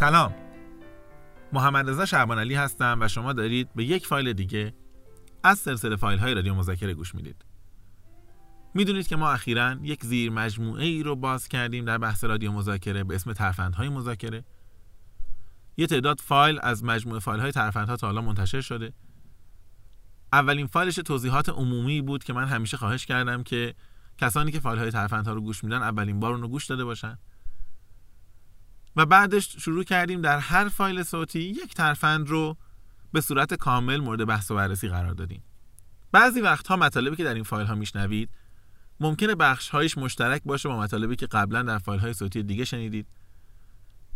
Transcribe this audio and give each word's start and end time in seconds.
سلام. 0.00 0.34
محمد 1.52 1.90
رضا 1.90 2.06
شعبان 2.06 2.38
علی 2.38 2.54
هستم 2.54 2.98
و 3.00 3.08
شما 3.08 3.32
دارید 3.32 3.68
به 3.74 3.84
یک 3.84 4.06
فایل 4.06 4.32
دیگه 4.32 4.74
از 5.44 5.58
سلسله 5.58 5.96
فایل 5.96 6.18
های 6.18 6.34
رادیو 6.34 6.54
مذاکره 6.54 6.94
گوش 6.94 7.14
می‌دید. 7.14 7.44
می‌دونید 8.74 9.08
که 9.08 9.16
ما 9.16 9.30
اخیرا 9.30 9.76
یک 9.82 10.04
زیر 10.04 10.30
مجموعه 10.30 10.84
ای 10.84 11.02
رو 11.02 11.16
باز 11.16 11.48
کردیم 11.48 11.84
در 11.84 11.98
بحث 11.98 12.24
رادیو 12.24 12.52
مذاکره 12.52 13.04
به 13.04 13.14
اسم 13.14 13.32
ترفندهای 13.32 13.88
مذاکره. 13.88 14.44
یه 15.76 15.86
تعداد 15.86 16.20
فایل 16.20 16.58
از 16.62 16.84
مجموعه 16.84 17.20
فایل 17.20 17.40
های 17.40 17.52
ترفندها 17.52 17.96
تا 17.96 18.06
حالا 18.06 18.20
منتشر 18.20 18.60
شده. 18.60 18.92
اولین 20.32 20.66
فایلش 20.66 20.94
توضیحات 20.94 21.48
عمومی 21.48 22.00
بود 22.00 22.24
که 22.24 22.32
من 22.32 22.44
همیشه 22.44 22.76
خواهش 22.76 23.06
کردم 23.06 23.42
که 23.42 23.74
کسانی 24.18 24.52
که 24.52 24.60
فایل 24.60 24.78
های 24.78 24.90
ترفندها 24.90 25.32
رو 25.32 25.40
گوش 25.40 25.64
میدن 25.64 25.82
اولین 25.82 26.20
بار 26.20 26.32
اون 26.32 26.42
رو 26.42 26.48
گوش 26.48 26.66
داده 26.66 26.84
باشن. 26.84 27.18
و 28.96 29.06
بعدش 29.06 29.56
شروع 29.56 29.84
کردیم 29.84 30.20
در 30.20 30.38
هر 30.38 30.68
فایل 30.68 31.02
صوتی 31.02 31.40
یک 31.40 31.74
ترفند 31.74 32.28
رو 32.28 32.56
به 33.12 33.20
صورت 33.20 33.54
کامل 33.54 33.96
مورد 33.96 34.24
بحث 34.24 34.50
و 34.50 34.54
بررسی 34.54 34.88
قرار 34.88 35.14
دادیم. 35.14 35.42
بعضی 36.12 36.40
وقتها 36.40 36.76
مطالبی 36.76 37.16
که 37.16 37.24
در 37.24 37.34
این 37.34 37.42
فایل 37.42 37.66
ها 37.66 37.74
میشنوید 37.74 38.30
ممکنه 39.00 39.34
بخش 39.34 39.68
هایش 39.68 39.98
مشترک 39.98 40.42
باشه 40.44 40.68
با 40.68 40.78
مطالبی 40.78 41.16
که 41.16 41.26
قبلا 41.26 41.62
در 41.62 41.78
فایل 41.78 42.00
های 42.00 42.12
صوتی 42.12 42.42
دیگه 42.42 42.64
شنیدید. 42.64 43.06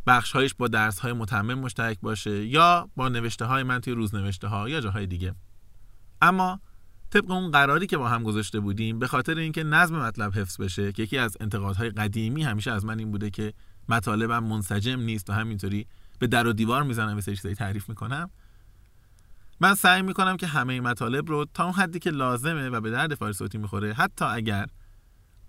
بخش 0.06 0.32
هایش 0.32 0.54
با 0.54 0.68
درس 0.68 0.98
های 0.98 1.12
متمم 1.12 1.54
مشترک 1.54 1.98
باشه 2.00 2.46
یا 2.46 2.88
با 2.96 3.08
نوشته 3.08 3.44
های 3.44 3.62
من 3.62 3.80
توی 3.80 3.92
روزنوشته 3.92 4.48
ها 4.48 4.68
یا 4.68 4.80
جاهای 4.80 5.06
دیگه. 5.06 5.34
اما 6.22 6.60
طبق 7.10 7.30
اون 7.30 7.50
قراری 7.50 7.86
که 7.86 7.96
با 7.96 8.08
هم 8.08 8.22
گذاشته 8.22 8.60
بودیم 8.60 8.98
به 8.98 9.06
خاطر 9.06 9.38
اینکه 9.38 9.64
نظم 9.64 9.96
مطلب 9.96 10.38
حفظ 10.38 10.60
بشه 10.60 10.92
که 10.92 11.02
یکی 11.02 11.18
از 11.18 11.36
انتقادهای 11.40 11.90
قدیمی 11.90 12.42
همیشه 12.42 12.72
از 12.72 12.84
من 12.84 12.98
این 12.98 13.10
بوده 13.10 13.30
که 13.30 13.52
مطالبم 13.88 14.44
منسجم 14.44 15.00
نیست 15.00 15.30
و 15.30 15.32
همینطوری 15.32 15.86
به 16.18 16.26
در 16.26 16.46
و 16.46 16.52
دیوار 16.52 16.82
می‌زنم 16.82 17.16
و 17.16 17.20
چیزایی 17.20 17.54
تعریف 17.54 17.88
می‌کنم. 17.88 18.30
من 19.60 19.74
سعی 19.74 20.02
می‌کنم 20.02 20.36
که 20.36 20.46
همه 20.46 20.80
مطالب 20.80 21.28
رو 21.28 21.46
تا 21.54 21.64
اون 21.64 21.72
حدی 21.72 21.98
که 21.98 22.10
لازمه 22.10 22.68
و 22.68 22.80
به 22.80 22.90
درد 22.90 23.14
فایل 23.14 23.32
صوتی 23.32 23.58
می‌خوره 23.58 23.92
حتی 23.92 24.24
اگر 24.24 24.66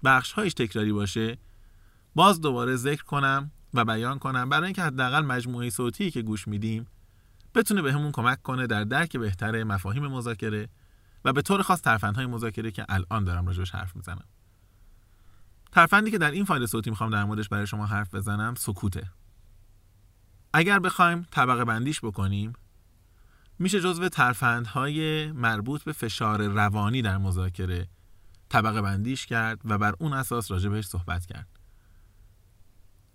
بخش 0.03 0.31
هایش 0.31 0.53
تکراری 0.53 0.93
باشه 0.93 1.37
باز 2.15 2.41
دوباره 2.41 2.75
ذکر 2.75 3.03
کنم 3.03 3.51
و 3.73 3.85
بیان 3.85 4.19
کنم. 4.19 4.49
برای 4.49 4.65
اینکه 4.65 4.81
حداقل 4.81 5.21
مجموعه 5.21 5.69
صوتی 5.69 6.11
که 6.11 6.21
گوش 6.21 6.47
میدیم 6.47 6.87
بتونه 7.55 7.81
بهمون 7.81 8.11
کمک 8.11 8.41
کنه 8.41 8.67
در 8.67 8.83
درک 8.83 9.17
بهتر 9.17 9.63
مفاهیم 9.63 10.07
مذاکره 10.07 10.69
و 11.25 11.33
به 11.33 11.41
طور 11.41 11.61
خاص 11.61 11.81
ترفندهای 11.81 12.25
مذاکره 12.25 12.71
که 12.71 12.85
الان 12.89 13.23
دارم 13.23 13.47
راجبش 13.47 13.71
حرف 13.71 13.95
می‌زنم. 13.95 14.25
ترفندی 15.75 16.11
که 16.11 16.17
در 16.17 16.31
این 16.31 16.45
فایل 16.45 16.65
صوتی 16.65 16.89
می‌خوام 16.89 17.09
در 17.09 17.23
موردش 17.23 17.49
برای 17.49 17.67
شما 17.67 17.85
حرف 17.85 18.15
بزنم 18.15 18.55
سکوته. 18.55 19.11
اگر 20.53 20.79
بخوایم 20.79 21.27
طبقه 21.31 21.65
بندیش 21.65 21.99
بکنیم 22.01 22.53
میشه 23.59 23.81
جزو 23.81 24.09
ترفندهای 24.09 25.31
مربوط 25.31 25.83
به 25.83 25.91
فشار 25.91 26.47
روانی 26.47 27.01
در 27.01 27.17
مذاکره 27.17 27.87
طبقه 28.49 28.81
بندیش 28.81 29.25
کرد 29.25 29.61
و 29.65 29.77
بر 29.77 29.93
اون 29.99 30.13
اساس 30.13 30.51
راجبش 30.51 30.85
صحبت 30.85 31.25
کرد. 31.25 31.47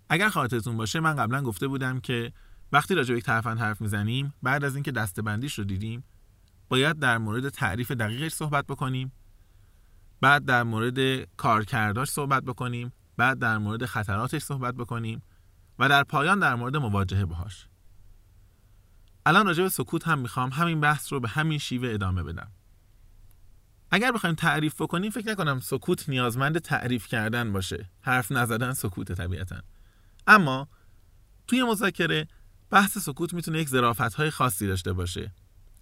اگر 0.09 0.29
خاطرتون 0.29 0.77
باشه 0.77 0.99
من 0.99 1.15
قبلا 1.15 1.41
گفته 1.41 1.67
بودم 1.67 1.99
که 1.99 2.33
وقتی 2.71 2.95
راجع 2.95 3.11
به 3.11 3.17
یک 3.17 3.25
ترفند 3.25 3.59
حرف 3.59 3.81
می‌زنیم 3.81 4.33
بعد 4.43 4.63
از 4.63 4.75
اینکه 4.75 4.91
دسته 4.91 5.21
بندیش 5.21 5.59
رو 5.59 5.65
دیدیم 5.65 6.03
باید 6.69 6.99
در 6.99 7.17
مورد 7.17 7.49
تعریف 7.49 7.91
دقیقش 7.91 8.31
صحبت 8.31 8.67
بکنیم. 8.67 9.11
بعد 10.21 10.45
در 10.45 10.63
مورد 10.63 11.23
کارکرداش 11.37 12.09
صحبت 12.09 12.43
بکنیم 12.43 12.93
بعد 13.17 13.39
در 13.39 13.57
مورد 13.57 13.85
خطراتش 13.85 14.41
صحبت 14.41 14.75
بکنیم 14.75 15.21
و 15.79 15.89
در 15.89 16.03
پایان 16.03 16.39
در 16.39 16.55
مورد 16.55 16.77
مواجهه 16.77 17.25
باهاش. 17.25 17.67
الان 19.25 19.45
راجع 19.45 19.63
به 19.63 19.69
سکوت 19.69 20.07
هم 20.07 20.19
می‌خوام 20.19 20.49
همین 20.49 20.81
بحث 20.81 21.13
رو 21.13 21.19
به 21.19 21.27
همین 21.27 21.57
شیوه 21.57 21.89
ادامه 21.89 22.23
بدم. 22.23 22.51
اگر 23.91 24.11
بخوایم 24.11 24.35
تعریف 24.35 24.81
بکنیم 24.81 25.11
فکر 25.11 25.31
نکنم 25.31 25.59
سکوت 25.59 26.09
نیازمند 26.09 26.59
تعریف 26.59 27.07
کردن 27.07 27.53
باشه. 27.53 27.89
حرف 28.01 28.31
نزدن 28.31 28.73
سکوت 28.73 29.11
طبیعتا. 29.11 29.61
اما 30.27 30.67
توی 31.47 31.63
مذاکره 31.63 32.27
بحث 32.69 32.97
سکوت 32.97 33.33
می‌تونه 33.33 33.59
یک 33.59 33.69
ظرافت 33.69 34.13
های 34.13 34.29
خاصی 34.29 34.67
داشته 34.67 34.93
باشه 34.93 35.33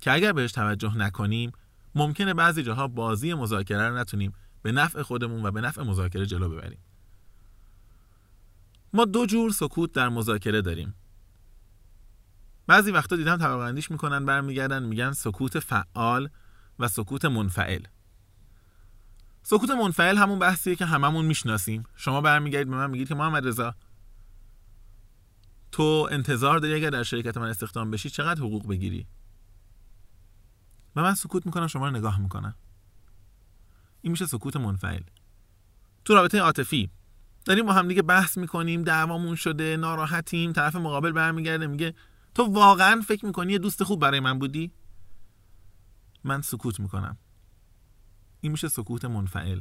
که 0.01 0.11
اگر 0.11 0.33
بهش 0.33 0.51
توجه 0.51 0.97
نکنیم 0.97 1.51
ممکنه 1.99 2.33
بعضی 2.33 2.63
جاها 2.63 2.87
بازی 2.87 3.33
مذاکره 3.33 3.89
رو 3.89 3.97
نتونیم 3.97 4.33
به 4.61 4.71
نفع 4.71 5.01
خودمون 5.01 5.45
و 5.45 5.51
به 5.51 5.61
نفع 5.61 5.81
مذاکره 5.81 6.25
جلو 6.25 6.49
ببریم. 6.49 6.79
ما 8.93 9.05
دو 9.05 9.25
جور 9.25 9.51
سکوت 9.51 9.91
در 9.91 10.09
مذاکره 10.09 10.61
داریم. 10.61 10.95
بعضی 12.67 12.91
وقتا 12.91 13.15
دیدم 13.15 13.37
طبقه 13.37 13.71
می‌کنن 13.71 14.25
برمیگردن 14.25 14.83
میگن 14.83 15.11
سکوت 15.11 15.59
فعال 15.59 16.29
و 16.79 16.87
سکوت 16.87 17.25
منفعل. 17.25 17.81
سکوت 19.43 19.69
منفعل 19.69 20.17
همون 20.17 20.39
بحثیه 20.39 20.75
که 20.75 20.85
هممون 20.85 21.25
می‌شناسیم. 21.25 21.83
شما 21.95 22.21
برمیگردید 22.21 22.69
به 22.69 22.75
من 22.75 22.89
میگید 22.89 23.07
که 23.07 23.15
محمد 23.15 23.47
رضا 23.47 23.75
تو 25.71 26.07
انتظار 26.11 26.59
داری 26.59 26.73
اگر 26.73 26.89
در 26.89 27.03
شرکت 27.03 27.37
من 27.37 27.49
استخدام 27.49 27.91
بشی 27.91 28.09
چقدر 28.09 28.41
حقوق 28.41 28.67
بگیری؟ 28.67 29.07
و 30.95 31.01
من 31.01 31.15
سکوت 31.15 31.45
می‌کنم 31.45 31.67
شما 31.67 31.87
رو 31.87 31.95
نگاه 31.95 32.19
می‌کنم. 32.19 32.55
این 34.01 34.11
میشه 34.11 34.25
سکوت 34.25 34.57
منفعل. 34.57 35.01
تو 36.05 36.13
رابطه 36.13 36.39
عاطفی 36.39 36.89
داریم 37.45 37.65
با 37.65 37.73
هم 37.73 37.87
دیگه 37.87 38.01
بحث 38.01 38.37
می‌کنیم 38.37 38.83
دعوامون 38.83 39.35
شده 39.35 39.77
ناراحتیم 39.77 40.53
طرف 40.53 40.75
مقابل 40.75 41.11
برمیگرده 41.11 41.67
میگه 41.67 41.93
تو 42.35 42.43
واقعا 42.43 43.01
فکر 43.07 43.25
می‌کنی 43.25 43.51
یه 43.53 43.59
دوست 43.59 43.83
خوب 43.83 43.99
برای 43.99 44.19
من 44.19 44.39
بودی؟ 44.39 44.71
من 46.23 46.41
سکوت 46.41 46.79
می‌کنم. 46.79 47.17
این 48.41 48.51
میشه 48.51 48.67
سکوت 48.67 49.05
منفعل. 49.05 49.59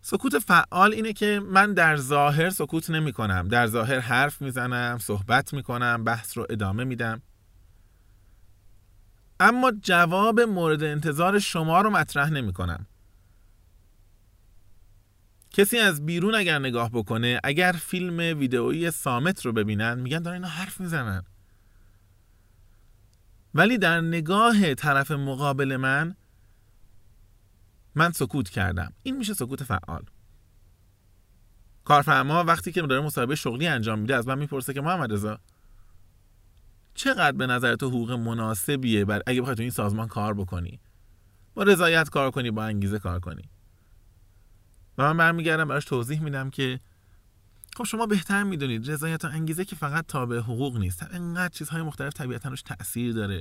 سکوت 0.00 0.38
فعال 0.38 0.92
اینه 0.92 1.12
که 1.12 1.40
من 1.44 1.74
در 1.74 1.96
ظاهر 1.96 2.50
سکوت 2.50 2.90
نمی 2.90 3.12
کنم 3.12 3.48
در 3.48 3.66
ظاهر 3.66 3.98
حرف 3.98 4.42
می‌زنم 4.42 4.98
صحبت 4.98 5.54
می‌کنم 5.54 6.04
بحث 6.04 6.38
رو 6.38 6.46
ادامه 6.50 6.84
میدم. 6.84 7.22
اما 9.44 9.72
جواب 9.82 10.40
مورد 10.40 10.82
انتظار 10.82 11.38
شما 11.38 11.80
رو 11.80 11.90
مطرح 11.90 12.30
نمی 12.30 12.52
کنم 12.52 12.86
کسی 15.50 15.78
از 15.78 16.06
بیرون 16.06 16.34
اگر 16.34 16.58
نگاه 16.58 16.90
بکنه 16.90 17.40
اگر 17.44 17.72
فیلم 17.72 18.38
ویدئویی 18.38 18.90
سامت 18.90 19.46
رو 19.46 19.52
ببینن 19.52 20.00
میگن 20.00 20.18
دارن 20.18 20.34
اینا 20.34 20.48
حرف 20.48 20.80
می‌زنن. 20.80 21.24
ولی 23.54 23.78
در 23.78 24.00
نگاه 24.00 24.74
طرف 24.74 25.10
مقابل 25.10 25.76
من 25.76 26.16
من 27.94 28.12
سکوت 28.12 28.48
کردم. 28.48 28.92
این 29.02 29.16
میشه 29.16 29.34
سکوت 29.34 29.64
فعال. 29.64 30.04
کارفرما 31.84 32.44
وقتی 32.44 32.72
که 32.72 32.82
داره 32.82 33.00
مصاحبه 33.00 33.34
شغلی 33.34 33.66
انجام 33.66 33.98
میده 33.98 34.16
از 34.16 34.28
من 34.28 34.38
می‌پرسه 34.38 34.74
که 34.74 34.80
محمد 34.80 35.12
رضا 35.12 35.38
چقدر 36.94 37.36
به 37.36 37.46
نظر 37.46 37.76
تو 37.76 37.88
حقوق 37.88 38.10
مناسبیه 38.10 39.04
بر 39.04 39.22
اگه 39.26 39.40
بخوای 39.40 39.56
تو 39.56 39.62
این 39.62 39.70
سازمان 39.70 40.08
کار 40.08 40.34
بکنی؟ 40.34 40.80
با 41.54 41.62
رضایت 41.62 42.08
کار 42.08 42.30
کنی 42.30 42.50
با 42.50 42.64
انگیزه 42.64 42.98
کار 42.98 43.20
کنی. 43.20 43.50
و 44.98 45.02
من 45.02 45.16
برمیگردم 45.16 45.68
براش 45.68 45.84
توضیح 45.84 46.20
میدم 46.20 46.50
که 46.50 46.80
خب 47.76 47.84
شما 47.84 48.06
بهتر 48.06 48.42
می‌دونید 48.42 48.90
رضایت 48.90 49.24
و 49.24 49.28
انگیزه 49.28 49.64
که 49.64 49.76
فقط 49.76 50.06
تابع 50.06 50.38
حقوق 50.38 50.76
نیست. 50.76 51.02
انقدر 51.10 51.48
چیزهای 51.48 51.82
مختلف 51.82 52.12
طبیعتا 52.12 52.48
روش 52.48 52.62
تاثیر 52.62 53.12
داره. 53.12 53.40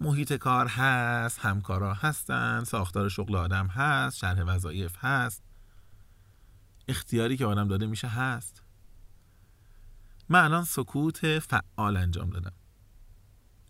محیط 0.00 0.32
کار 0.32 0.66
هست 0.66 1.38
همکارا 1.38 1.94
هستن 1.94 2.64
ساختار 2.64 3.08
شغل 3.08 3.36
آدم 3.36 3.66
هست 3.66 4.16
شرح 4.16 4.42
وظایف 4.42 4.96
هست. 4.98 5.42
اختیاری 6.88 7.36
که 7.36 7.46
آدم 7.46 7.68
داده 7.68 7.86
میشه 7.86 8.08
هست. 8.08 8.62
من 10.30 10.44
الان 10.44 10.64
سکوت 10.64 11.38
فعال 11.38 11.96
انجام 11.96 12.30
دادم. 12.30 12.52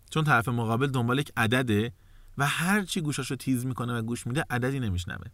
چون 0.09 0.23
طرف 0.23 0.47
مقابل 0.47 0.87
دنبال 0.87 1.19
یک 1.19 1.31
عدده 1.37 1.93
و 2.37 2.47
هر 2.47 2.81
چی 2.81 3.01
گوشاشو 3.01 3.35
تیز 3.35 3.65
می‌کنه 3.65 3.93
و 3.93 4.01
گوش 4.01 4.27
میده 4.27 4.45
عددی 4.49 4.79
نمیشنوه. 4.79 5.27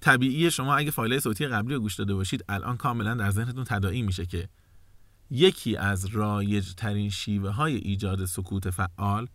طبیعی 0.00 0.50
شما 0.50 0.76
اگه 0.76 0.90
فایل 0.90 1.20
صوتی 1.20 1.46
قبلی 1.46 1.74
رو 1.74 1.80
گوش 1.80 1.94
داده 1.94 2.14
باشید 2.14 2.44
الان 2.48 2.76
کاملا 2.76 3.14
در 3.14 3.30
ذهنتون 3.30 3.64
تداعی 3.64 4.02
میشه 4.02 4.26
که 4.26 4.48
یکی 5.30 5.76
از 5.76 6.06
رایج 6.06 6.74
ترین 6.74 7.10
شیوه 7.10 7.50
های 7.50 7.74
ایجاد 7.74 8.24
سکوت 8.24 8.70
فعال 8.70 9.28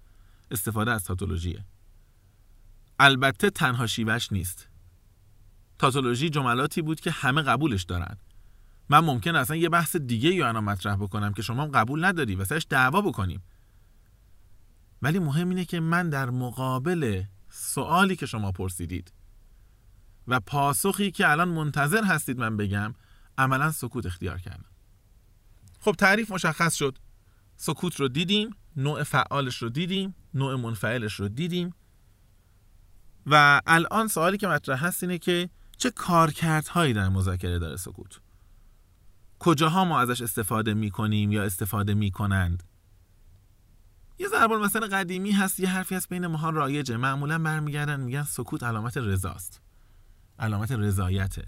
استفاده 0.52 0.92
از 0.92 1.04
تاتولوژیه. 1.04 1.66
البته 3.00 3.50
تنها 3.50 3.88
شیوهش 3.88 4.32
نیست. 4.32 4.70
تاتولوژی 5.80 6.30
جملاتی 6.30 6.82
بود 6.82 7.00
که 7.00 7.12
همه 7.12 7.42
قبولش 7.42 7.84
دارن. 7.84 8.18
من 8.90 9.00
ممکن 9.00 9.36
اصلا 9.36 9.56
یه 9.56 9.70
بحث 9.70 9.96
دیگه 9.96 10.30
یا 10.30 10.50
انا 10.50 10.62
مطرح 10.62 10.96
بکنم 10.96 11.34
که 11.34 11.42
شما 11.42 11.68
قبول 11.68 12.06
نداری 12.06 12.36
و 12.36 12.46
سرش 12.46 12.68
دعوا 12.70 13.02
بکنیم. 13.02 13.44
ولی 15.02 15.20
مهم 15.20 15.50
اینه 15.50 15.66
که 15.66 15.80
من 15.80 16.10
در 16.10 16.30
مقابل 16.30 17.24
سوالی 17.50 18.16
که 18.16 18.26
شما 18.26 18.52
پرسیدید 18.52 19.14
و 20.28 20.40
پاسخی 20.40 21.12
که 21.12 21.30
الان 21.32 21.50
منتظر 21.50 22.04
هستید 22.04 22.40
من 22.40 22.58
بگم 22.58 22.94
عملا 23.38 23.72
سکوت 23.72 24.06
اختیار 24.06 24.40
کردم. 24.40 24.70
خب 25.80 25.92
تعریف 25.92 26.32
مشخص 26.32 26.76
شد. 26.76 26.98
سکوت 27.56 27.96
رو 27.96 28.08
دیدیم 28.08 28.56
نوع 28.78 29.04
فعالش 29.04 29.58
رو 29.58 29.70
دیدیم 29.70 30.16
نوع 30.34 30.56
منفعلش 30.56 31.14
رو 31.14 31.28
دیدیم. 31.28 31.74
و 33.26 33.62
الان 33.68 34.08
سوالی 34.08 34.38
که 34.38 34.48
مطرح 34.48 34.86
هست 34.86 35.04
اینه 35.04 35.18
که 35.18 35.50
چه 35.78 35.92
کارکردهایی 35.92 36.94
در 36.94 37.10
مذاکره 37.10 37.60
داره 37.60 37.78
سکوت؟ 37.78 38.20
کجاها 39.44 39.86
ما 39.86 40.00
ازش 40.00 40.22
استفاده 40.22 40.74
می‌کنیم 40.74 41.32
یا 41.32 41.44
استفاده 41.44 41.94
می‌کنند؟ 41.94 42.64
یه 44.20 44.28
ضرب 44.28 44.52
مثلا 44.52 44.88
قدیمی 44.88 45.32
هست 45.32 45.60
یه 45.60 45.70
حرفی 45.70 45.96
هست 45.96 46.10
بین 46.10 46.28
ماها 46.28 46.50
رایجه. 46.50 46.98
معمولا 46.98 47.40
برمیگردن 47.40 48.00
میگن 48.00 48.24
سکوت 48.24 48.64
علامت 48.64 48.98
رضاست. 48.98 49.62
علامت 50.40 50.72
رضایته. 50.72 51.48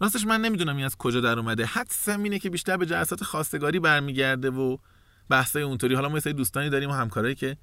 راستش 0.00 0.26
من 0.26 0.40
نمی‌دونم 0.40 0.76
این 0.76 0.84
از 0.84 0.96
کجا 0.96 1.20
در 1.20 1.38
اومده. 1.38 1.66
حدسم 1.66 2.22
اینه 2.22 2.38
که 2.38 2.50
بیشتر 2.50 2.76
به 2.76 2.86
جلسات 2.86 3.24
خواستگاری 3.24 3.80
برمیگرده 3.80 4.50
و 4.50 4.76
بحثای 5.28 5.62
اونطوری. 5.62 5.94
حالا 5.94 6.08
ما 6.08 6.18
یه 6.26 6.32
دوستانی 6.32 6.70
داریم 6.70 6.90
و 6.90 6.92
همکارایی 6.92 7.34
که 7.34 7.56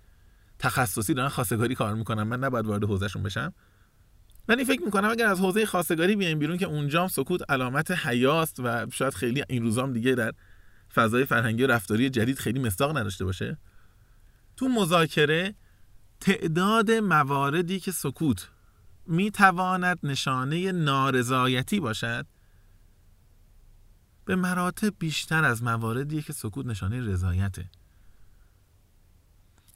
تخصصی 0.60 1.14
دارن 1.14 1.30
خواستگاری 1.30 1.76
کار 1.76 1.96
می‌کنن. 1.96 2.24
من 2.24 2.40
نباید 2.44 2.66
وارد 2.66 2.84
حوزهشون 2.84 3.24
بشم. 3.24 3.54
ولی 4.50 4.66
فکر 4.66 4.82
می‌کنم 4.82 5.10
اگر 5.10 5.28
از 5.28 5.40
حوزه 5.40 5.66
خواستگاری 5.66 6.16
بیایم 6.16 6.40
بیرون 6.40 6.58
که 6.58 6.66
اونجا 6.66 7.08
سکوت 7.08 7.52
علامت 7.52 7.92
حیاست 7.92 8.60
و 8.60 8.88
شاید 8.92 9.14
خیلی 9.14 9.44
این 9.50 9.64
روزام 9.64 9.94
دیگه 9.94 10.16
در 10.16 10.34
فضای 10.94 11.26
فرهنگی 11.26 11.64
و 11.64 11.68
رفتاری 11.68 12.10
جدید 12.10 12.40
خیلی 12.40 12.60
مستاق 12.60 12.98
نداشته 12.98 13.26
باشه. 13.26 13.58
تو 14.58 14.68
مذاکره 14.68 15.56
تعداد 16.20 16.92
مواردی 16.92 17.80
که 17.80 17.92
سکوت 17.92 18.50
می‌تواند 19.08 20.00
نشانه 20.04 20.72
نارضایتی 20.72 21.80
باشد 21.80 22.26
به 24.26 24.36
مراتب 24.36 24.94
بیشتر 25.00 25.44
از 25.44 25.64
مواردی 25.64 26.22
که 26.22 26.34
سکوت 26.34 26.66
نشانه 26.66 27.02
رضایته. 27.02 27.66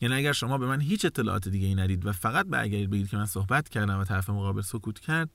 یعنی 0.03 0.15
اگر 0.15 0.31
شما 0.31 0.57
به 0.57 0.67
من 0.67 0.81
هیچ 0.81 1.05
اطلاعات 1.05 1.49
دیگه 1.49 1.67
ای 1.67 1.75
ندید 1.75 2.05
و 2.05 2.11
فقط 2.11 2.45
برگردید 2.45 2.89
بگید 2.89 3.09
که 3.09 3.17
من 3.17 3.25
صحبت 3.25 3.69
کردم 3.69 3.99
و 3.99 4.03
طرف 4.03 4.29
مقابل 4.29 4.61
سکوت 4.61 4.99
کرد 4.99 5.29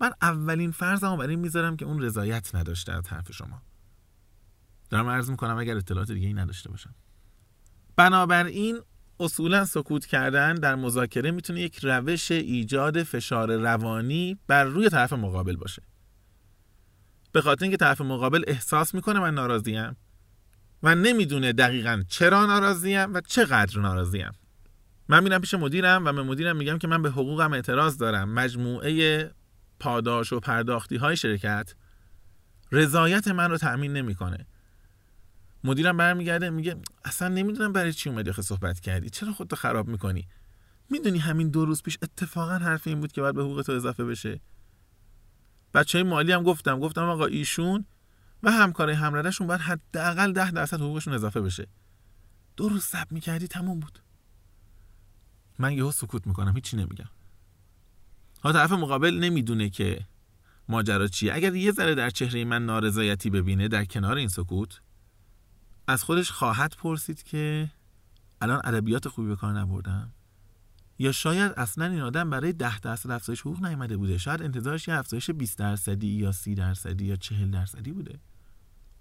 من 0.00 0.12
اولین 0.22 0.70
فرضمو 0.70 1.16
برای 1.16 1.36
می‌ذارم 1.36 1.76
که 1.76 1.84
اون 1.84 2.02
رضایت 2.02 2.54
نداشته 2.54 2.92
از 2.92 3.02
طرف 3.02 3.32
شما. 3.32 3.62
دارم 4.90 5.08
عرض 5.08 5.30
می‌کنم 5.30 5.58
اگر 5.58 5.76
اطلاعات 5.76 6.12
دیگه 6.12 6.26
ای 6.26 6.34
نداشته 6.34 6.70
باشم. 6.70 6.94
بنابراین 7.96 8.80
اصولا 9.20 9.64
سکوت 9.64 10.06
کردن 10.06 10.54
در 10.54 10.74
مذاکره 10.74 11.30
می‌تونه 11.30 11.60
یک 11.60 11.78
روش 11.82 12.30
ایجاد 12.30 13.02
فشار 13.02 13.56
روانی 13.56 14.38
بر 14.46 14.64
روی 14.64 14.88
طرف 14.88 15.12
مقابل 15.12 15.56
باشه. 15.56 15.82
به 17.32 17.40
خاطر 17.40 17.64
اینکه 17.64 17.76
طرف 17.76 18.00
مقابل 18.00 18.44
احساس 18.46 18.94
می‌کنه 18.94 19.20
من 19.20 19.34
ناراضیم 19.34 19.96
و 20.82 20.94
نمی‌دونه 20.94 21.52
دقیقا 21.52 22.02
چرا 22.08 22.46
ناراضیم 22.46 23.14
و 23.14 23.20
چقدر 23.20 23.80
ناراضیم. 23.80 24.32
من 25.08 25.22
میرم 25.22 25.40
پیش 25.40 25.54
مدیرم 25.54 26.04
و 26.04 26.12
به 26.12 26.22
مدیرم 26.22 26.56
میگم 26.56 26.78
که 26.78 26.88
من 26.88 27.02
به 27.02 27.10
حقوقم 27.10 27.52
اعتراض 27.52 27.98
دارم. 27.98 28.28
مجموعه 28.28 29.30
پاداش 29.80 30.32
و 30.32 30.40
پرداختی 30.40 30.96
های 30.96 31.16
شرکت 31.16 31.74
رضایت 32.72 33.28
من 33.28 33.50
رو 33.50 33.58
تأمین 33.58 33.92
نمی‌کنه. 33.92 34.46
مدیرم 35.64 35.96
برمیگرده 35.96 36.50
میگه 36.50 36.76
اصلا 37.04 37.28
نمی‌دونم 37.28 37.72
برای 37.72 37.92
چی 37.92 38.10
اومدی 38.10 38.30
آخه 38.30 38.42
صحبت 38.42 38.80
کردی. 38.80 39.10
چرا 39.10 39.32
خودتو 39.32 39.56
خراب 39.56 39.88
می‌کنی؟ 39.88 40.28
می‌دونی 40.90 41.18
همین 41.18 41.50
دو 41.50 41.64
روز 41.64 41.82
پیش 41.82 41.98
اتفاقا 42.02 42.58
حرف 42.58 42.86
این 42.86 43.00
بود 43.00 43.12
که 43.12 43.20
باید 43.20 43.34
به 43.34 43.42
حقوق 43.42 43.62
تو 43.62 43.72
اضافه 43.72 44.04
بشه. 44.04 44.40
بچه 45.74 45.98
های 45.98 46.08
مالی 46.08 46.32
هم 46.32 46.42
گفتم 46.42 46.80
گفتم 46.80 47.02
آقا 47.02 47.26
ایشون 47.26 47.84
و 48.42 48.50
همکارای 48.50 48.94
همردشون 48.94 49.46
باید 49.46 49.60
حداقل 49.60 50.32
ده 50.32 50.50
درصد 50.50 50.80
حقوقشون 50.80 51.14
اضافه 51.14 51.40
بشه. 51.40 51.66
دو 52.56 52.68
روز 52.68 52.82
صبر 52.82 53.08
می‌کردی 53.10 53.48
تموم 53.48 53.80
بود. 53.80 53.98
من 55.58 55.72
یهو 55.72 55.90
سکوت 55.90 56.26
می‌کنم 56.26 56.54
هیچی 56.54 56.76
نمیگم. 56.76 57.08
ها 58.44 58.52
طرف 58.52 58.72
مقابل 58.72 59.14
نمی‌دونه 59.14 59.70
که 59.70 60.06
ماجرا 60.68 61.06
چیه. 61.06 61.34
اگر 61.34 61.54
یه 61.54 61.72
ذره 61.72 61.94
در 61.94 62.10
چهره 62.10 62.44
من 62.44 62.66
نارضایتی 62.66 63.30
ببینه 63.30 63.68
در 63.68 63.84
کنار 63.84 64.16
این 64.16 64.28
سکوت 64.28 64.80
از 65.86 66.02
خودش 66.02 66.30
خواهد 66.30 66.74
پرسید 66.78 67.22
که 67.22 67.70
الان 68.40 68.60
ادبیات 68.64 69.08
خوبی 69.08 69.28
به 69.28 69.36
کار 69.36 69.52
نبردم؟ 69.52 70.12
یا 70.98 71.12
شاید 71.12 71.52
اصلا 71.56 71.86
این 71.86 72.00
آدم 72.00 72.30
برای 72.30 72.52
ده 72.52 72.80
درصد 72.80 73.10
افزایش 73.10 73.40
حقوق 73.40 73.64
نیامده 73.64 73.96
بوده؟ 73.96 74.18
شاید 74.18 74.42
انتظارش 74.42 74.88
یه 74.88 74.94
افزایش 74.94 75.30
20 75.30 75.58
درصدی 75.58 76.06
یا 76.06 76.32
30 76.32 76.54
درصدی 76.54 77.04
یا 77.04 77.16
40 77.16 77.50
درصدی 77.50 77.92
بوده؟ 77.92 78.18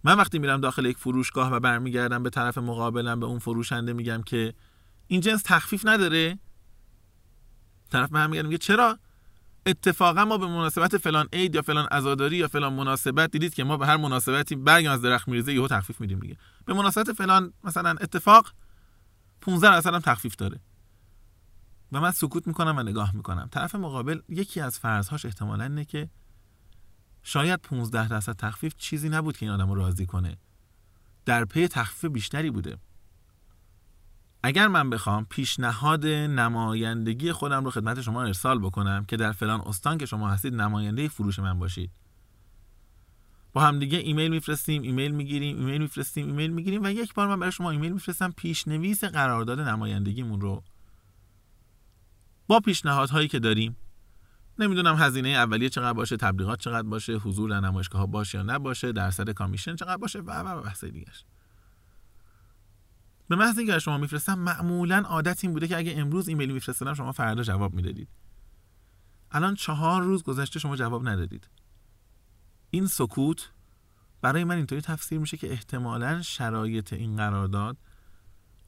من 0.03 0.18
وقتی 0.18 0.39
میرم 0.39 0.62
داخل 0.62 0.86
یک 0.86 0.98
فروشگاه 0.98 1.53
و 1.53 1.59
برمیگردم 1.59 2.24
به 2.24 2.30
طرف 2.30 2.57
مقابلم 2.57 3.19
به 3.19 3.25
اون 3.25 3.39
فروشنده 3.39 3.94
میگم 3.94 4.21
که 4.21 4.53
این 5.07 5.21
جنس 5.21 5.42
تخفیف 5.45 5.86
نداره؟ 5.86 6.39
طرف 7.92 8.09
برمیگرده 8.09 8.48
میگه 8.48 8.57
چرا؟ 8.57 9.00
اتفاقا 9.65 10.25
ما 10.25 10.38
به 10.38 10.48
مناسبت 10.48 10.98
فلان 10.98 11.27
عید 11.33 11.56
یا 11.56 11.62
فلان 11.62 11.88
عزاداری 11.92 12.38
یا 12.38 12.48
فلان 12.48 12.74
مناسبت 12.74 13.31
دیدید 13.31 13.53
که 13.53 13.63
ما 13.63 13.77
به 13.77 13.88
هر 13.88 13.98
مناسبتی 13.98 14.56
برگ 14.56 14.86
از 14.86 15.01
درخت 15.01 15.27
میریزه 15.27 15.53
یهو 15.53 15.68
تخفیف 15.68 16.01
میدیم 16.01 16.19
دیگه. 16.19 16.38
به 16.65 16.74
مناسبت 16.74 17.12
فلان 17.12 17.53
مثلا 17.63 17.89
اتفاق 17.89 18.53
15 19.42 19.71
درصد 19.71 19.94
هم 19.94 20.00
تخفیف 20.00 20.36
داره. 20.36 20.59
و 21.92 22.01
من 22.01 22.12
سکوت 22.12 22.48
می‌کنم 22.48 22.77
و 22.77 22.83
نگاه 22.83 23.15
می‌کنم. 23.15 23.50
طرف 23.51 23.75
مقابل 23.75 24.19
یکی 24.30 24.62
از 24.62 24.80
فرضهاش 24.80 25.25
احتمالا 25.25 25.63
اینه 25.63 25.86
که 25.86 26.09
شاید 27.24 27.62
15 27.62 28.08
درصد 28.08 28.36
تخفیف 28.36 28.76
چیزی 28.78 29.10
نبود 29.10 29.38
که 29.38 29.46
این 29.46 29.54
آدم 29.56 29.70
رو 29.70 29.76
راضی 29.76 30.06
کنه. 30.06 30.38
در 31.26 31.46
پی 31.46 31.68
تخفیف 31.68 32.12
بیشتری 32.12 32.52
بوده. 32.52 32.78
اگر 34.44 34.68
من 34.68 34.90
بخوام 34.90 35.26
پیشنهاد 35.26 36.06
نمایندگی 36.06 37.32
خودم 37.32 37.66
رو 37.66 37.72
خدمت 37.72 38.02
شما 38.02 38.24
ارسال 38.24 38.60
بکنم 38.60 39.06
که 39.06 39.18
در 39.18 39.32
فلان 39.32 39.62
استان 39.62 39.98
که 39.98 40.06
شما 40.06 40.30
هستید 40.30 40.54
نماینده 40.56 41.08
فروش 41.08 41.40
من 41.40 41.60
باشید. 41.60 41.92
با 43.54 43.62
هم 43.62 43.80
دیگه 43.80 43.98
ایمیل 43.98 44.32
میفرستیم 44.32 44.82
ایمیل 44.82 45.12
می‌گیریم 45.12 45.58
ایمیل 45.58 45.82
میفرستیم 45.82 46.28
ایمیل 46.28 46.52
می‌گیریم 46.52 46.84
و 46.84 46.88
یک 46.88 47.14
بار 47.14 47.28
من 47.28 47.40
برای 47.40 47.52
شما 47.52 47.72
ایمیل 47.72 47.92
میفرستم 47.92 48.32
پیشنویس 48.38 49.04
قرارداد 49.04 49.60
نمایندگیمون 49.60 50.42
رو. 50.42 50.64
با 52.48 52.60
پیشنهادهایی 52.60 53.28
که 53.28 53.40
داریم 53.40 53.78
نمی‌دونم 54.60 54.96
هزینه 54.96 55.29
اولیه 55.29 55.70
چقدر 55.70 55.93
باشه 55.93 56.17
تبلیغات 56.17 56.60
چقدر 56.60 56.88
باشه 56.88 57.13
حضور 57.13 57.50
در 57.50 57.60
نمایشگاه 57.60 58.01
ها 58.01 58.08
باشه 58.08 58.38
یا 58.38 58.43
نباشه 58.43 58.91
درصد 58.91 59.29
commission 59.30 59.75
چقدر 59.75 59.98
باشه 59.98 60.20
و 60.20 60.31
و 60.31 60.62
بحث 60.62 60.84
دیگه 60.84 61.12
به 63.27 63.36
محض 63.36 63.58
اینکه 63.58 63.79
شما 63.79 63.98
میفرستم 63.98 64.39
معمولا 64.39 65.03
عادت 65.05 65.43
این 65.43 65.53
بوده 65.53 65.67
که 65.67 65.77
اگه 65.77 65.93
امروز 65.98 66.27
ایمیل 66.27 66.51
میفرستم 66.51 66.93
شما 66.93 67.12
فردا 67.12 67.43
جواب 67.43 67.74
می‌دادید. 67.74 68.08
الان 69.31 69.55
چهار 69.55 70.01
روز 70.03 70.24
گذشته 70.24 70.60
شما 70.60 70.75
جواب 70.75 71.08
ندادید. 71.08 71.48
این 72.70 72.88
سکوت 72.88 73.50
برای 74.22 74.43
من 74.43 74.55
اینطوری 74.55 74.81
تفسیر 74.81 75.20
میشه 75.20 75.38
که 75.38 75.51
احتمالا 75.51 76.22
شرایط 76.22 76.93
این 76.93 77.15
قرارداد 77.15 77.77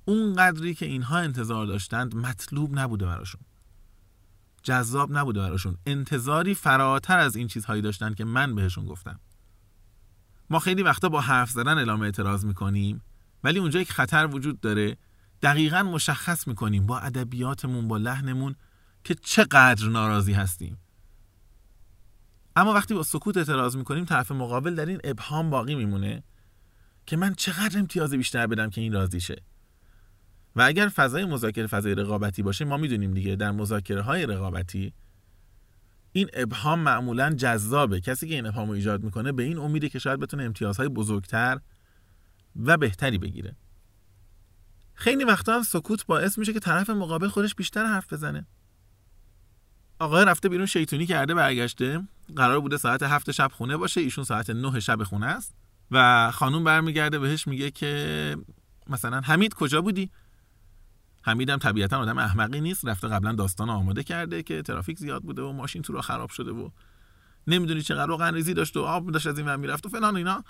اون 0.05 0.33
قدری 0.33 0.73
که 0.73 0.85
اینها 0.85 1.17
انتظار 1.17 1.65
داشتند 1.65 2.15
مطلوب 2.15 2.79
نبوده 2.79 3.05
براشون. 3.05 3.41
جذاب 4.63 5.17
نبوده 5.17 5.39
براشون. 5.39 5.77
انتظاری 5.85 6.55
فراتر 6.55 7.19
از 7.19 7.35
این 7.35 7.47
چیزهایی 7.47 7.81
داشتن 7.81 8.13
که 8.13 8.25
من 8.25 8.55
بهشون 8.55 8.85
گفتم. 8.85 9.19
ما 10.49 10.59
خیلی 10.59 10.83
وقتا 10.83 11.09
با 11.09 11.21
حرف 11.21 11.49
زدن 11.49 11.77
اعلام 11.77 12.01
اعتراض 12.01 12.45
می‌کنیم 12.45 13.01
ولی 13.43 13.59
اونجا 13.59 13.79
یک 13.79 13.91
خطر 13.91 14.27
وجود 14.27 14.59
داره 14.59 14.97
دقیقا 15.41 15.83
مشخص 15.83 16.47
می‌کنیم 16.47 16.85
با 16.85 16.99
ادبیاتمون 16.99 17.87
با 17.87 17.97
لحنمون 17.97 18.55
که 19.03 19.15
چقدر 19.15 19.87
ناراضی 19.87 20.33
هستیم. 20.33 20.77
اما 22.55 22.73
وقتی 22.73 22.93
با 22.93 23.03
سکوت 23.03 23.37
اعتراض 23.37 23.75
می‌کنیم 23.75 24.05
طرف 24.05 24.31
مقابل 24.31 24.75
در 24.75 24.85
این 24.85 24.99
ابهام 25.03 25.49
باقی 25.49 25.75
میمونه 25.75 26.23
که 27.05 27.17
من 27.17 27.33
چقدر 27.33 27.79
امتیاز 27.79 28.13
بیشتر 28.13 28.47
بدم 28.47 28.69
که 28.69 28.81
این 28.81 28.93
راضی 28.93 29.19
شه. 29.19 29.41
و 30.55 30.61
اگر 30.61 30.87
فضای 30.87 31.25
مذاکره 31.25 31.67
فضای 31.67 31.95
رقابتی 31.95 32.43
باشه 32.43 32.65
ما 32.65 32.77
می‌دونیم 32.77 33.11
دیگه 33.11 33.35
در 33.35 33.51
مذاکره 33.51 34.01
های 34.01 34.25
رقابتی 34.25 34.93
این 36.11 36.29
ابهام 36.33 36.79
معمولا 36.79 37.33
جذابه. 37.33 37.99
کسی 38.01 38.27
که 38.27 38.35
این 38.35 38.45
ابهام 38.45 38.67
رو 38.67 38.73
ایجاد 38.73 39.03
می‌کنه 39.03 39.31
به 39.31 39.43
این 39.43 39.57
امیده 39.57 39.89
که 39.89 39.99
شاید 39.99 40.19
بتونه 40.19 40.43
امتیازهای 40.43 40.89
بزرگتر 40.89 41.59
و 42.55 42.77
بهتری 42.77 43.17
بگیره. 43.17 43.55
خیلی 44.93 45.23
وقتا 45.23 45.55
هم 45.55 45.63
سکوت 45.63 46.05
باعث 46.05 46.37
میشه 46.37 46.53
که 46.53 46.59
طرف 46.59 46.89
مقابل 46.89 47.27
خودش 47.27 47.55
بیشتر 47.55 47.85
حرف 47.85 48.13
بزنه. 48.13 48.45
آقای 49.99 50.25
رفته 50.25 50.49
بیرون 50.49 50.65
شیطونی 50.65 51.05
کرده 51.05 51.33
برگشته. 51.33 52.07
قرار 52.35 52.59
بوده 52.59 52.77
ساعت 52.77 53.03
هفت 53.03 53.31
شب 53.31 53.51
خونه 53.53 53.77
باشه 53.77 54.01
ایشون 54.01 54.23
ساعت 54.23 54.49
نه 54.49 54.79
شب 54.79 55.03
خونه 55.03 55.25
است. 55.25 55.55
و 55.91 56.31
خانوم 56.31 56.63
برمیگرده 56.63 57.19
بهش 57.19 57.47
میگه 57.47 57.71
که 57.71 58.37
مثلا 58.87 59.21
حمید 59.21 59.53
کجا 59.53 59.81
بودی؟ 59.81 60.11
حمیدم 61.25 61.57
طبیعتا 61.57 61.97
آدم 61.97 62.17
احمقی 62.17 62.61
نیست 62.61 62.85
رفته 62.85 63.07
قبلا 63.07 63.31
داستان 63.31 63.69
آماده 63.69 64.03
کرده 64.03 64.43
که 64.43 64.61
ترافیک 64.61 64.99
زیاد 64.99 65.23
بوده 65.23 65.41
و 65.41 65.51
ماشین 65.51 65.81
تو 65.81 65.93
رو 65.93 66.01
خراب 66.01 66.29
شده 66.29 66.51
و 66.51 66.69
نمی‌دونی 67.47 67.81
چقدر 67.81 68.05
روغن 68.05 68.33
ریزی 68.33 68.53
داشت 68.53 68.77
و 68.77 68.81
آب 68.81 69.11
داشت 69.11 69.27
از 69.27 69.37
این 69.37 69.47
ور 69.47 69.55
می‌رفت 69.55 69.85
و 69.85 69.89
فلان 69.89 70.15
اینا. 70.15 70.43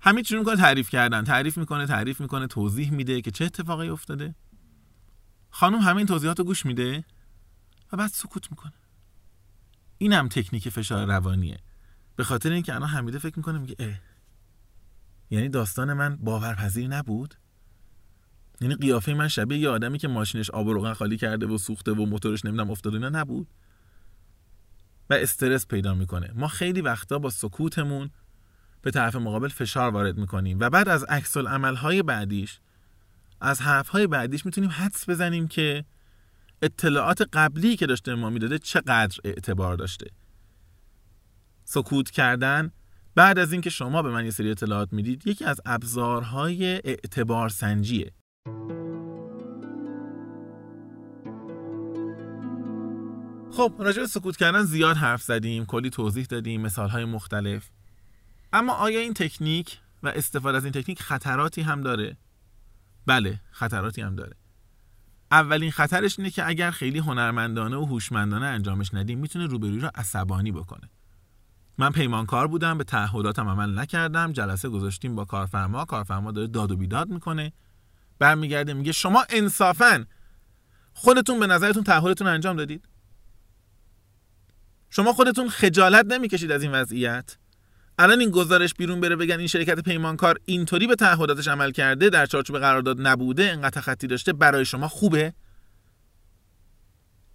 همین 0.00 0.24
شروع 0.24 0.40
می‌کنه 0.40 0.56
تعریف 0.56 0.90
کردن 0.90 1.24
تعریف 1.24 1.58
می‌کنه 1.58 1.86
تعریف 1.86 2.20
می‌کنه 2.20 2.46
توضیح 2.46 2.92
میده 2.92 3.20
که 3.20 3.30
چه 3.30 3.44
اتفاقی 3.44 3.88
افتاده. 3.88 4.34
خانم 5.50 5.78
همین 5.78 6.06
توضیحات 6.06 6.38
رو 6.38 6.44
گوش 6.44 6.66
میده 6.66 7.04
و 7.92 7.96
بعد 7.96 8.10
سکوت 8.10 8.50
می‌کنه. 8.50 8.72
این 9.98 10.12
هم 10.12 10.28
تکنیک 10.28 10.68
فشار 10.68 11.06
روانیه. 11.06 11.58
به 12.16 12.24
خاطر 12.24 12.52
اینکه 12.52 12.74
الان 12.74 12.88
حمیده 12.88 13.18
فکر 13.18 13.36
می‌کنه 13.36 13.58
میگه 13.58 13.76
اه. 13.78 13.94
یعنی 15.30 15.48
داستان 15.48 15.92
من 15.92 16.16
باورپذیر 16.16 16.88
نبود؟ 16.88 17.34
یعنی 18.62 18.74
قیافه 18.74 19.14
من 19.14 19.28
شبیه 19.28 19.58
یه 19.58 19.68
آدمی 19.68 19.98
که 19.98 20.08
ماشینش 20.08 20.50
آب 20.50 20.66
و 20.66 20.72
روغن 20.72 20.92
خالی 20.92 21.16
کرده 21.16 21.46
و 21.46 21.58
سوخته 21.58 21.92
و 21.92 22.06
موتورش 22.06 22.44
نمی‌دونم 22.44 22.70
افتاده 22.70 22.96
اینا 22.96 23.08
نبود. 23.08 23.46
و 25.10 25.14
استرس 25.14 25.66
پیدا 25.66 25.94
می‌کنه. 25.94 26.30
ما 26.34 26.48
خیلی 26.48 26.80
وقتا 26.80 27.18
با 27.18 27.30
سکوتمون 27.30 28.10
به 28.82 28.90
طرف 28.90 29.16
مقابل 29.16 29.48
فشار 29.48 29.90
وارد 29.90 30.18
می‌کنیم 30.18 30.60
و 30.60 30.70
بعد 30.70 30.88
از 30.88 31.04
عکس 31.04 31.36
های 31.36 32.02
بعدیش 32.02 32.60
از 33.40 33.60
های 33.60 34.06
بعدیش 34.06 34.46
می‌تونیم 34.46 34.70
حدس 34.70 35.08
بزنیم 35.08 35.48
که 35.48 35.84
اطلاعات 36.62 37.28
قبلی 37.32 37.76
که 37.76 37.86
داشته 37.86 38.14
ما 38.14 38.30
می‌داده 38.30 38.58
چقدر 38.58 39.18
اعتبار 39.24 39.76
داشته. 39.76 40.06
سکوت 41.64 42.10
کردن 42.10 42.72
بعد 43.14 43.38
از 43.38 43.52
اینکه 43.52 43.70
شما 43.70 44.02
به 44.02 44.10
من 44.10 44.24
یه 44.24 44.30
سری 44.30 44.50
اطلاعات 44.50 44.92
می‌دید 44.92 45.26
یکی 45.26 45.44
از 45.44 45.60
ابزارهای 45.64 46.64
اعتبار 46.66 47.48
سنجیه 47.48 48.12
خب 53.52 53.74
راجع 53.78 54.00
به 54.00 54.06
سکوت 54.06 54.36
کردن 54.36 54.62
زیاد 54.62 54.96
حرف 54.96 55.22
زدیم 55.22 55.64
کلی 55.64 55.90
توضیح 55.90 56.24
دادیم 56.24 56.60
مثالهای 56.60 57.04
مختلف. 57.04 57.70
اما 58.52 58.72
آیا 58.72 59.00
این 59.00 59.14
تکنیک 59.14 59.78
و 60.02 60.08
استفاده 60.08 60.56
از 60.56 60.64
این 60.64 60.72
تکنیک 60.72 61.02
خطراتی 61.02 61.62
هم 61.62 61.80
داره؟ 61.80 62.16
بله 63.06 63.40
خطراتی 63.50 64.02
هم 64.02 64.16
داره. 64.16 64.36
اولین 65.30 65.70
خطرش 65.70 66.18
اینه 66.18 66.30
که 66.30 66.48
اگر 66.48 66.70
خیلی 66.70 66.98
هنرمندانه 66.98 67.76
و 67.76 67.84
هوشمندانه 67.84 68.46
انجامش 68.46 68.94
ندیم 68.94 69.18
می‌تونه 69.18 69.46
روبروی 69.46 69.78
رو 69.78 69.90
عصبانی 69.94 70.52
بکنه. 70.52 70.90
من 71.78 71.90
پیمانکار 71.90 72.46
بودم 72.46 72.78
به 72.78 72.84
تعهداتم 72.84 73.48
عمل 73.48 73.78
نکردم 73.78 74.32
جلسه 74.32 74.68
گذاشتیم 74.68 75.14
با 75.14 75.24
کارفرما 75.24 75.84
کارفرما 75.84 76.32
داره 76.32 76.46
داد 76.46 76.72
و 76.72 76.76
بیداد 76.76 77.08
می‌کنه. 77.08 77.52
برمیگرده 78.18 78.74
میگه 78.74 78.92
شما 78.92 79.24
انصافا 79.30 80.06
خودتون 80.94 81.40
به 81.40 81.46
نظرتون 81.46 81.84
تعهدتون 81.84 82.26
انجام 82.26 82.56
دادید؟ 82.56 82.88
شما 84.94 85.12
خودتون 85.12 85.48
خجالت 85.48 86.06
نمی‌کشید 86.06 86.52
از 86.52 86.62
این 86.62 86.72
وضعیت. 86.72 87.36
الان 87.98 88.20
این 88.20 88.30
گزارش 88.30 88.74
بیرون 88.74 89.00
بره 89.00 89.16
بگن 89.16 89.38
این 89.38 89.46
شرکت 89.46 89.80
پیمانکار 89.80 90.38
اینطوری 90.44 90.86
به 90.86 90.94
تعهداتش 90.94 91.48
عمل 91.48 91.70
کرده 91.70 92.10
در 92.10 92.26
چارچوب 92.26 92.58
قرارداد 92.58 93.06
نبوده 93.06 93.50
انقطع 93.52 93.80
خطی 93.80 94.06
داشته 94.06 94.32
برای 94.32 94.64
شما 94.64 94.88
خوبه؟ 94.88 95.34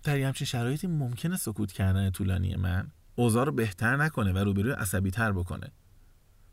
در 0.04 0.18
همچین 0.18 0.48
شرایطی 0.48 0.88
ممکنه 0.88 1.38
سکوت 1.38 1.72
کردن 1.72 2.10
طولانی 2.10 2.56
من 2.56 2.92
اوضاع 3.16 3.46
رو 3.46 3.52
بهتر 3.52 3.96
نکنه 3.96 4.34
و 4.34 4.38
روبروی 4.38 4.72
عصبی 4.72 5.12
تر 5.12 5.32
بکنه. 5.32 5.72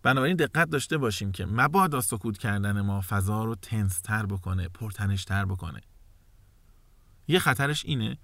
بنابراین 0.02 0.36
دقت 0.36 0.70
داشته 0.70 0.98
باشیم 0.98 1.32
که 1.32 1.46
مبادا 1.46 2.00
سکوت 2.00 2.38
کردن 2.38 2.80
ما 2.80 3.00
فضا 3.00 3.44
رو 3.44 3.54
تنس 3.54 4.00
تر 4.00 4.26
بکنه 4.26 4.68
پرتنش 4.68 5.24
تر 5.24 5.44
بکنه. 5.44 5.80
یه 7.28 7.38
خطرش 7.38 7.84
اینه 7.84 8.18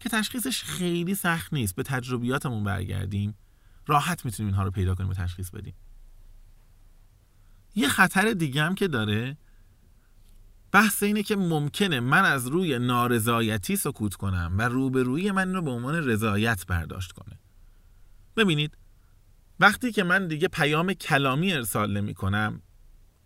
که 0.00 0.08
تشخیصش 0.08 0.62
خیلی 0.62 1.14
سخت 1.14 1.52
نیست. 1.52 1.74
به 1.74 1.82
تجربیاتمون 1.82 2.64
برگردیم. 2.64 3.34
راحت 3.86 4.24
می‌تونیم 4.24 4.48
اینها 4.48 4.64
رو 4.64 4.70
پیدا 4.70 4.94
کنیم 4.94 5.10
و 5.10 5.14
تشخیص 5.14 5.50
بدیم. 5.50 5.74
یه 7.74 7.88
خطر 7.88 8.32
دیگه 8.32 8.62
هم 8.62 8.74
که 8.74 8.88
داره 8.88 9.36
بحث 10.72 11.02
اینه 11.02 11.22
که 11.22 11.36
ممکنه 11.36 12.00
من 12.00 12.24
از 12.24 12.46
روی 12.46 12.78
نارضایتی 12.78 13.76
سکوت 13.76 14.14
کنم 14.14 14.54
و 14.58 14.62
روبروی 14.68 15.30
من 15.30 15.54
رو 15.54 15.62
به 15.62 15.70
عنوان 15.70 15.94
رضایت 15.94 16.66
برداشت 16.66 17.12
کنه. 17.12 17.38
ببینید 18.36 18.78
وقتی 19.60 19.92
که 19.92 20.04
من 20.04 20.28
دیگه 20.28 20.48
پیام 20.48 20.92
کلامی 20.92 21.52
ارسال 21.52 22.00
نمی 22.00 22.14
کنم 22.14 22.62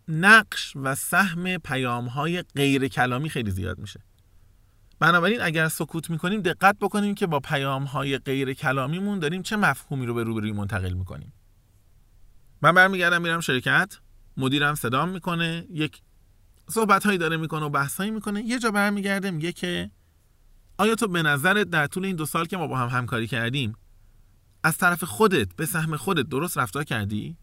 نقش 0.09 0.73
و 0.77 0.95
سهم 0.95 1.59
پیام 1.59 2.07
های 2.07 2.43
غیر 2.43 2.89
کلامی 2.89 3.31
خیلی 3.31 3.51
زیاد 3.51 3.79
میشه. 3.79 4.01
بنابراین 5.01 5.41
اگر 5.41 5.69
سکوت 5.69 6.11
می‌کنیم 6.11 6.41
دقت 6.41 6.77
بکنیم 6.81 7.15
که 7.15 7.27
با 7.27 7.41
پیام 7.41 7.85
های 7.85 8.19
غیر 8.19 8.53
کلامیمون 8.55 9.19
داریم 9.19 9.43
چه 9.43 9.57
مفهومی 9.57 10.07
رو 10.07 10.15
به 10.15 10.25
روبروی 10.25 10.53
منتقل 10.53 10.93
می‌کنیم. 10.93 11.33
من 12.63 12.75
برمیگردم 12.75 13.23
میرم 13.23 13.41
شرکت. 13.41 13.99
مدیرم 14.37 14.75
صدام 14.75 15.09
می‌کنه 15.09 15.67
یک 15.71 16.03
صحبت 16.71 17.07
هایی 17.07 17.19
داره 17.19 17.37
می‌کنه 17.37 17.67
و 17.67 17.69
بحث 17.69 17.97
هایی 17.97 18.11
می‌کنه. 18.11 18.43
یه 18.43 18.59
جا 18.59 18.71
برمیگرده 18.71 19.31
میگه 19.31 19.53
که 19.53 19.91
آیا 20.79 20.95
تو 20.95 21.09
به 21.09 21.23
نظرت 21.23 21.71
در 21.71 21.87
طول 21.87 22.05
این 22.05 22.17
دو 22.17 22.27
سال 22.27 22.47
که 22.47 22.57
ما 22.57 22.67
با 22.67 22.79
هم 22.79 22.89
همکاری 22.89 23.27
کردیم 23.27 23.75
از 24.65 24.79
طرف 24.79 25.05
خودت 25.05 25.57
به 25.57 25.67
سهم 25.67 25.97
خودت 25.97 26.29
درست 26.29 26.59
رفتار 26.59 26.85
کردی؟ 26.85 27.37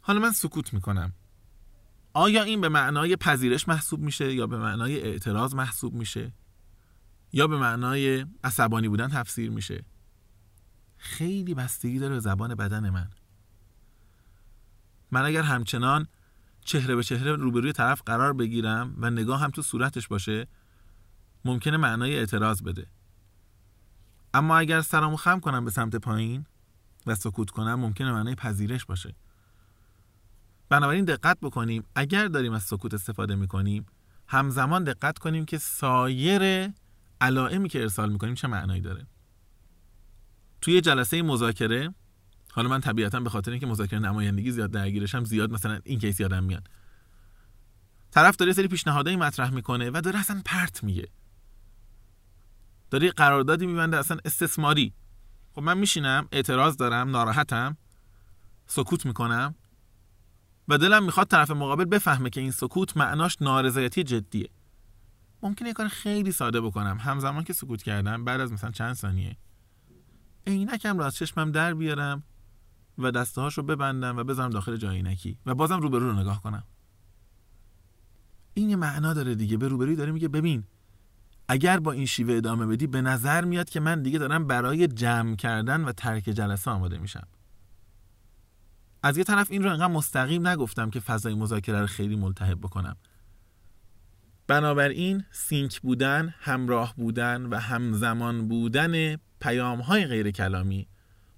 حالا 0.00 0.20
من 0.20 0.32
سکوت 0.32 0.74
می‌کنم. 0.74 1.12
آیا 2.18 2.42
این 2.42 2.60
به 2.60 2.68
معنای 2.68 3.16
پذیرش 3.16 3.68
محسوب 3.68 4.00
میشه 4.00 4.34
یا 4.34 4.46
به 4.46 4.58
معنای 4.58 5.00
اعتراض 5.00 5.54
محسوب 5.54 5.94
میشه؟ 5.94 6.32
یا 7.32 7.46
به 7.46 7.58
معنای 7.58 8.26
عصبانی 8.44 8.88
بودن 8.88 9.08
تفسیر 9.08 9.50
میشه؟ 9.50 9.84
خیلی 10.96 11.54
بستگی 11.54 11.98
داره 11.98 12.14
به 12.14 12.20
زبان 12.20 12.54
بدن 12.54 12.90
من. 12.90 13.10
من 15.10 15.24
اگر 15.24 15.42
همچنان 15.42 16.06
چهره 16.64 16.96
به 16.96 17.02
چهره 17.02 17.32
روبروی 17.32 17.72
طرف 17.72 18.02
قرار 18.06 18.32
بگیرم 18.32 18.94
و 18.98 19.10
نگاه 19.10 19.40
هم 19.40 19.50
تو 19.50 19.62
صورتش 19.62 20.08
باشه 20.08 20.46
ممکنه 21.44 21.76
معنای 21.76 22.18
اعتراض 22.18 22.62
بده. 22.62 22.86
اما 24.34 24.58
اگر 24.58 24.80
سرمو 24.80 25.16
خم 25.16 25.40
کنم 25.40 25.64
به 25.64 25.70
سمت 25.70 25.96
پایین 25.96 26.46
و 27.06 27.14
سکوت 27.14 27.50
کنم 27.50 27.74
ممکنه 27.74 28.12
معنای 28.12 28.34
پذیرش 28.34 28.84
باشه. 28.84 29.14
بنابراین 30.68 31.04
دقت 31.04 31.38
بکنیم 31.40 31.84
اگر 31.94 32.26
داریم 32.26 32.52
از 32.52 32.62
سکوت 32.62 32.94
استفاده 32.94 33.34
می‌کنیم 33.34 33.86
همزمان 34.26 34.84
دقت 34.84 35.18
کنیم 35.18 35.44
که 35.44 35.58
سایر 35.58 36.72
علائمی 37.20 37.68
که 37.68 37.80
ارسال 37.80 38.12
می‌کنیم 38.12 38.34
چه 38.34 38.48
معنایی 38.48 38.80
داره. 38.80 39.06
توی 40.60 40.80
جلسه 40.80 41.22
مذاکره 41.22 41.94
حالا 42.52 42.68
من 42.68 42.80
طبیعتا 42.80 43.20
به 43.20 43.30
خاطر 43.30 43.50
اینکه 43.50 43.66
مذاکره 43.66 43.98
نمایندگی 43.98 44.52
زیاد 44.52 44.70
درگیرشم 44.70 45.24
زیاد 45.24 45.52
مثلا 45.52 45.80
این 45.84 45.98
کیس 45.98 46.20
یادم 46.20 46.44
میاد. 46.44 46.68
طرف 48.10 48.36
داره 48.36 48.52
سری 48.52 48.68
پیشنهادایی 48.68 49.16
مطرح 49.16 49.50
می‌کنه 49.50 49.90
و 49.90 50.00
داره 50.00 50.18
اصلا 50.18 50.42
پرت 50.44 50.84
میگه. 50.84 51.08
داره 52.90 53.10
قراردادی 53.10 53.66
میبنده 53.66 53.98
اصلا 53.98 54.18
استثماری. 54.24 54.94
خب 55.52 55.62
من 55.62 55.78
میشینم 55.78 56.28
اعتراض 56.32 56.76
دارم 56.76 57.10
ناراحتم 57.10 57.76
سکوت 58.66 59.06
می‌کنم. 59.06 59.54
و 60.68 60.78
دلم 60.78 61.04
می‌خواد 61.04 61.26
طرف 61.26 61.50
مقابل 61.50 61.84
بفهمه 61.84 62.30
که 62.30 62.40
این 62.40 62.50
سکوت 62.50 62.96
معناش 62.96 63.36
نارضایتی 63.40 64.04
جدیه. 64.04 64.48
ممکنه 65.42 65.68
یه 65.68 65.74
کار 65.74 65.88
خیلی 65.88 66.32
ساده 66.32 66.60
بکنم. 66.60 66.98
همزمان 67.00 67.44
که 67.44 67.52
سکوت 67.52 67.82
کردم 67.82 68.24
بعد 68.24 68.40
از 68.40 68.52
مثلا 68.52 68.70
چند 68.70 68.94
ثانیه. 68.94 69.36
عینکم 70.46 70.98
رو 70.98 71.04
از 71.04 71.14
چشمم 71.14 71.52
در 71.52 71.74
بیارم 71.74 72.22
و 72.98 73.10
دسته 73.10 73.48
رو 73.48 73.62
ببندم 73.62 74.16
و 74.16 74.24
بذارم 74.24 74.50
داخل 74.50 74.76
جای 74.76 74.96
عینکی 74.96 75.38
و 75.46 75.54
بازم 75.54 75.80
روبرو 75.80 76.10
رو 76.10 76.20
نگاه 76.20 76.42
کنم. 76.42 76.64
این 78.54 78.70
یه 78.70 78.76
معنا 78.76 79.14
داره 79.14 79.34
دیگه. 79.34 79.56
به 79.56 79.68
روبروی 79.68 79.96
داره 79.96 80.12
میگه 80.12 80.28
ببین 80.28 80.64
اگر 81.48 81.80
با 81.80 81.92
این 81.92 82.06
شیوه 82.06 82.34
ادامه 82.34 82.66
بدی 82.66 82.86
به 82.86 83.02
نظر 83.02 83.44
میاد 83.44 83.70
که 83.70 83.80
من 83.80 84.02
دیگه 84.02 84.18
دارم 84.18 84.46
برای 84.46 84.88
جمع 84.88 85.36
کردن 85.36 85.84
و 85.84 85.92
ترک 85.92 86.24
جلسه 86.24 86.70
آماده 86.70 86.98
میشم. 86.98 87.26
از 89.02 89.18
یه 89.18 89.24
طرف 89.24 89.50
این 89.50 89.62
رو 89.62 89.70
انقدر 89.70 89.92
مستقیم 89.92 90.46
نگفتم 90.46 90.90
که 90.90 91.00
فضای 91.00 91.34
مذاکره 91.34 91.80
رو 91.80 91.86
خیلی 91.86 92.16
ملتهب 92.16 92.58
بکنم 92.58 92.96
بنابراین 94.46 95.24
سینک 95.30 95.80
بودن، 95.80 96.34
همراه 96.38 96.94
بودن 96.96 97.46
و 97.46 97.56
همزمان 97.56 98.48
بودن 98.48 99.16
پیام 99.40 99.80
های 99.80 100.06
غیر 100.06 100.30
کلامی 100.30 100.88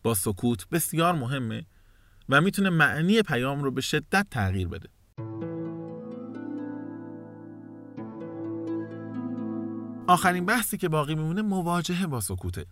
با 0.02 0.14
سکوت 0.14 0.68
بسیار 0.68 1.14
مهمه 1.14 1.66
و 2.28 2.40
می‌تونه 2.40 2.70
معنی 2.70 3.22
پیام 3.22 3.62
رو 3.62 3.70
به 3.70 3.80
شدت 3.80 4.26
تغییر 4.30 4.68
بده. 4.68 4.88
آخرین 10.08 10.46
بحثی 10.46 10.76
که 10.76 10.88
باقی 10.88 11.14
میمونه 11.14 11.42
مواجهه 11.42 12.06
با 12.06 12.20
سکوته. 12.20 12.66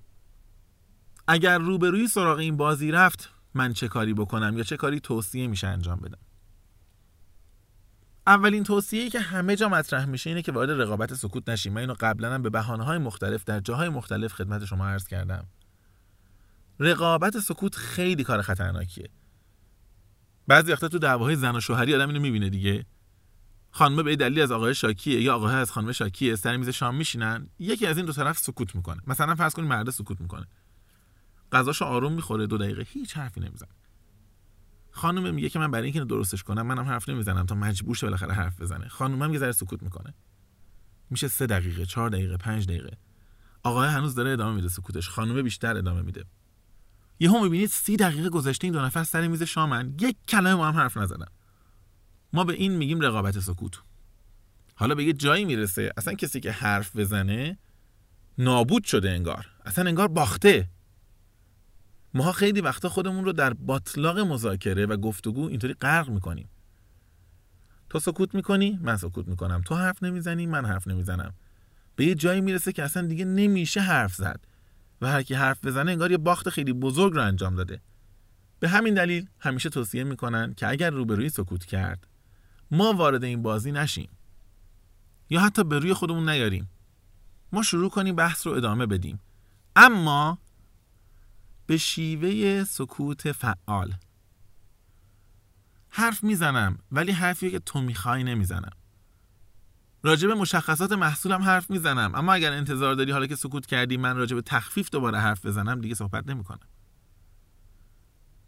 اگر 1.28 1.58
روبروی 1.58 2.08
سراغ 2.08 2.38
این 2.38 2.56
بازی 2.56 2.90
رفت 2.90 3.37
من 3.54 3.72
چه 3.72 3.88
کاری 3.88 4.14
بکنم 4.14 4.58
یا 4.58 4.64
چه 4.64 4.76
کاری 4.76 5.00
توصیه 5.00 5.46
میشه 5.46 5.66
انجام 5.66 6.00
بدم. 6.00 6.18
اولین 8.26 8.64
توصیه‌ای 8.64 9.10
که 9.10 9.20
همه 9.20 9.56
جا 9.56 9.68
مطرح 9.68 10.04
میشه 10.04 10.30
اینه 10.30 10.42
که 10.42 10.52
وارد 10.52 10.70
رقابت 10.70 11.14
سکوت 11.14 11.48
نشیم. 11.48 11.72
من 11.72 11.80
اینو 11.80 11.94
قبلا 12.00 12.34
هم 12.34 12.42
به 12.42 12.50
بهانه 12.50 12.84
های 12.84 12.98
مختلف 12.98 13.44
در 13.44 13.60
جاهای 13.60 13.88
مختلف 13.88 14.32
خدمت 14.32 14.64
شما 14.64 14.88
عرض 14.88 15.06
کردم. 15.06 15.46
رقابت 16.80 17.38
سکوت 17.38 17.76
خیلی 17.76 18.24
کار 18.24 18.42
خطرناکیه. 18.42 19.08
بعضی 20.48 20.72
وقتا 20.72 20.88
تو 20.88 20.98
دعواهای 20.98 21.36
زن 21.36 21.56
و 21.56 21.60
شوهری 21.60 21.94
آدم 21.94 22.08
اینو 22.08 22.20
می‌بینه 22.20 22.50
دیگه. 22.50 22.86
خانم 23.70 24.02
به 24.02 24.16
دلیل 24.16 24.40
از 24.40 24.50
آقای 24.50 24.74
شاکیه 24.74 25.20
یا 25.20 25.34
آقای 25.34 25.54
از 25.54 25.70
خانم 25.70 25.92
شاکیه 25.92 26.36
سر 26.36 26.56
میز 26.56 26.68
شام 26.68 26.94
میشینن 26.94 27.48
یکی 27.58 27.86
از 27.86 27.96
این 27.96 28.06
دو 28.06 28.12
طرف 28.12 28.38
سکوت 28.38 28.74
می‌کنه. 28.74 29.02
مثلا 29.06 29.34
فرض 29.34 29.54
کنید 29.54 29.68
مرد 29.68 29.90
سکوت 29.90 30.20
می‌کنه. 30.20 30.46
غذاشو 31.52 31.84
آروم 31.84 32.12
می‌خوره 32.12 32.46
دو 32.46 32.58
دقیقه 32.58 32.82
هیچ 32.82 33.16
حرفی 33.16 33.40
نمی‌زنه. 33.40 33.68
خانم 34.90 35.34
میگه 35.34 35.48
که 35.48 35.58
من 35.58 35.70
برای 35.70 35.84
اینکه 35.84 36.04
درستش 36.04 36.42
کنم 36.42 36.66
منم 36.66 36.84
حرف 36.84 37.08
نمی‌زنم 37.08 37.46
تا 37.46 37.54
مجبور 37.54 37.96
شه 37.96 38.06
بالاخره 38.06 38.34
حرف 38.34 38.60
بزنه. 38.60 38.88
خانومم 38.88 39.32
یه 39.32 39.38
ذره 39.38 39.52
سکوت 39.52 39.82
می‌کنه. 39.82 40.14
میشه 41.10 41.28
سه 41.28 41.46
دقیقه 41.46 41.86
چهار 41.86 42.10
دقیقه 42.10 42.36
پنج 42.36 42.66
دقیقه. 42.66 42.96
آقای 43.62 43.88
هنوز 43.88 44.14
داره 44.14 44.30
ادامه 44.30 44.54
میده 44.56 44.68
سکوتش. 44.68 45.08
خانومه 45.08 45.42
بیشتر 45.42 45.76
ادامه 45.76 46.02
میده. 46.02 46.24
یهو 47.20 47.42
می‌بینید 47.42 47.68
سی 47.68 47.96
دقیقه 47.96 48.28
گذشته 48.28 48.64
این 48.64 48.72
دو 48.72 48.80
نفر 48.80 49.04
سر 49.04 49.28
میز 49.28 49.42
شامن. 49.42 49.94
یک 50.00 50.16
کلمه 50.28 50.64
هم 50.64 50.74
حرف 50.74 50.96
نزدن. 50.96 51.26
ما 52.32 52.44
به 52.44 52.52
این 52.52 52.72
میگیم 52.72 53.00
رقابت 53.00 53.40
سکوت. 53.40 53.80
حالا 54.74 54.94
به 54.94 55.04
یه 55.04 55.12
جایی 55.12 55.44
می‌رسه. 55.44 55.92
اصلا 55.96 56.14
کسی 56.14 56.40
که 56.40 56.52
حرف 56.52 56.96
بزنه 56.96 57.58
نابود 58.38 58.84
شده 58.84 59.10
انگار. 59.10 59.46
اصلا 59.66 59.88
انگار 59.88 60.08
باخته. 60.08 60.68
ما 62.14 62.32
خیلی 62.32 62.60
وقتا 62.60 62.88
خودمون 62.88 63.24
رو 63.24 63.32
در 63.32 63.52
باطلاق 63.52 64.18
مذاکره 64.18 64.86
و 64.86 64.96
گفتگو 64.96 65.48
اینطوری 65.48 65.74
غرق 65.74 66.08
می‌کنیم. 66.08 66.48
تو 67.90 67.98
سکوت 67.98 68.34
می‌کنی؟ 68.34 68.78
من 68.82 68.96
سکوت 68.96 69.28
می‌کنم. 69.28 69.62
تو 69.64 69.74
حرف 69.74 70.02
نمی‌زنی؟ 70.02 70.46
من 70.46 70.64
حرف 70.64 70.88
نمی‌زنم. 70.88 71.34
به 71.96 72.04
یه 72.04 72.14
جایی 72.14 72.40
می‌رسه 72.40 72.72
که 72.72 72.82
اصلا 72.82 73.06
دیگه 73.06 73.24
نمیشه 73.24 73.80
حرف 73.80 74.14
زد 74.14 74.40
و 75.00 75.06
هر 75.08 75.22
کی 75.22 75.34
حرف 75.34 75.64
بزنه 75.64 75.90
انگار 75.90 76.10
یه 76.10 76.18
باخت 76.18 76.48
خیلی 76.48 76.72
بزرگ 76.72 77.12
رو 77.14 77.22
انجام 77.22 77.54
داده. 77.54 77.80
به 78.60 78.68
همین 78.68 78.94
دلیل 78.94 79.26
همیشه 79.38 79.68
توصیه 79.68 80.04
می‌کنن 80.04 80.54
که 80.54 80.68
اگر 80.68 80.90
روبروی 80.90 81.28
سکوت 81.28 81.64
کرد 81.64 82.06
ما 82.70 82.92
وارد 82.92 83.24
این 83.24 83.42
بازی 83.42 83.72
نشیم. 83.72 84.08
یا 85.30 85.40
حتی 85.40 85.64
به 85.64 85.78
روی 85.78 85.94
خودمون 85.94 86.28
نیاریم. 86.28 86.70
ما 87.52 87.62
شروع 87.62 87.90
کنیم 87.90 88.16
بحث 88.16 88.46
رو 88.46 88.52
ادامه 88.52 88.86
بدیم. 88.86 89.20
اما 89.76 90.38
به 91.68 91.76
شیوه 91.76 92.64
سکوت 92.64 93.32
فعال. 93.32 93.94
حرف 95.88 96.24
می‌زنم 96.24 96.78
ولی 96.92 97.12
حرفی 97.12 97.50
که 97.50 97.58
تو 97.58 97.80
می‌خوای 97.80 98.24
نمی‌زنم. 98.24 98.70
راجب 100.02 100.30
مشخصات 100.30 100.92
محصولم 100.92 101.42
حرف 101.42 101.70
می‌زنم 101.70 102.14
اما 102.14 102.32
اگر 102.32 102.52
انتظار 102.52 102.94
داری 102.94 103.12
حالا 103.12 103.26
که 103.26 103.36
سکوت 103.36 103.66
کردی 103.66 103.96
من 103.96 104.16
راجب 104.16 104.40
تخفیف 104.40 104.90
دوباره 104.90 105.18
حرف 105.18 105.46
بزنم 105.46 105.80
دیگه 105.80 105.94
صحبت 105.94 106.28
نمی‌کنم. 106.28 106.68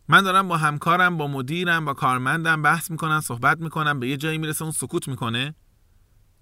من 0.08 0.22
دارم 0.22 0.48
با 0.48 0.56
همکارم 0.56 1.16
با 1.16 1.26
مدیرم 1.26 1.84
با 1.84 1.94
کارمندم 1.94 2.62
بحث 2.62 2.90
می‌کنم 2.90 3.20
صحبت 3.20 3.60
می‌کنم 3.60 4.00
به 4.00 4.08
یه 4.08 4.16
جایی 4.16 4.38
می‌رسه 4.38 4.62
اون 4.62 4.72
سکوت 4.72 5.08
می‌کنه 5.08 5.54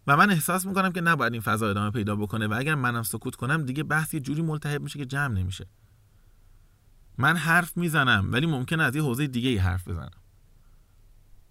و 0.07 0.17
من 0.17 0.31
احساس 0.31 0.67
می‌کنم 0.67 0.93
که 0.93 1.01
نباید 1.01 1.33
این 1.33 1.43
فضا 1.43 1.71
ادامه 1.71 1.91
پیدا 1.91 2.17
بکنه 2.17 2.47
و 2.47 2.55
اگر 2.59 2.75
منم 2.75 3.03
سکوت 3.03 3.37
کنم 3.37 3.63
دیگه 3.63 3.83
بحث 3.83 4.15
یه 4.15 4.21
جوری 4.21 4.43
ملتهب 4.43 4.83
میشه 4.83 4.99
که 4.99 5.07
جمع 5.07 5.35
نمیشه. 5.35 5.67
من 7.19 7.37
حرف 7.37 7.77
می‌زنم 7.77 8.29
ولی 8.33 8.47
ممکنه 8.47 8.83
از 8.83 8.97
یه 8.97 9.03
حوزه 9.03 9.27
دیگه 9.27 9.49
ای 9.49 9.57
حرف 9.57 9.89
بزنم. 9.89 10.11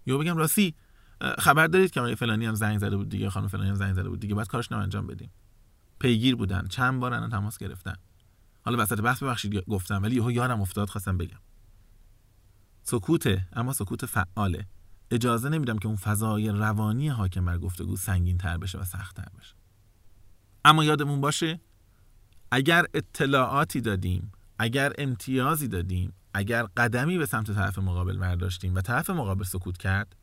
یا 0.06 0.18
بگم 0.18 0.36
راستی 0.36 0.74
خبر 1.38 1.66
دارید 1.66 1.90
که 1.90 2.00
آقای 2.00 2.14
فلانی 2.14 2.46
هم 2.46 2.54
زنگ 2.54 2.78
زده 2.78 2.96
بود 2.96 3.08
دیگه 3.08 3.30
خانم 3.30 3.48
فلانی 3.48 3.68
هم 3.68 3.74
زنگ 3.74 3.92
زده 3.92 4.08
بود 4.08 4.20
دیگه 4.20 4.34
بعد 4.34 4.48
کارش 4.48 4.72
انجام 4.72 5.06
بدیم. 5.06 5.30
پیگیر 5.98 6.36
بودن 6.36 6.66
چند 6.66 7.00
بار 7.00 7.28
تماس 7.28 7.58
گرفتن. 7.58 7.94
حالا 8.64 8.82
وسط 8.82 9.00
بحث 9.00 9.22
ببخشید 9.22 9.54
گفتم 9.54 10.02
ولی 10.02 10.16
یهو 10.16 10.30
یادم 10.30 10.60
افتاد 10.60 10.88
خواستم 10.88 11.18
بگم. 11.18 11.38
سکوته 12.82 13.48
اما 13.52 13.72
سکوت 13.72 14.06
فعاله. 14.06 14.66
اجازه 15.10 15.48
نمیدم 15.48 15.78
که 15.78 15.86
اون 15.86 15.96
فضای 15.96 16.48
روانی 16.48 17.08
حاکم 17.08 17.44
بر 17.44 17.58
گفتگو 17.58 17.96
سنگین 17.96 18.38
تر 18.38 18.58
بشه 18.58 18.78
و 18.78 18.84
سخت 18.84 19.16
تر 19.16 19.28
بشه. 19.38 19.54
اما 20.64 20.84
یادمون 20.84 21.20
باشه 21.20 21.60
اگر 22.50 22.84
اطلاعاتی 22.94 23.80
دادیم 23.80 24.32
اگر 24.58 24.92
امتیازی 24.98 25.68
دادیم 25.68 26.12
اگر 26.34 26.62
قدمی 26.62 27.18
به 27.18 27.26
سمت 27.26 27.54
طرف 27.54 27.78
مقابل 27.78 28.18
برداشتیم 28.18 28.74
و 28.74 28.80
طرف 28.80 29.10
مقابل 29.10 29.44
سکوت 29.44 29.78
کرد 29.78 30.16